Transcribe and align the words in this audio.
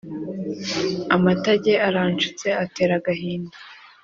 Amatage 1.15 1.73
aracutse 1.87 2.47
atera 2.63 2.93
agahinda 2.99 3.55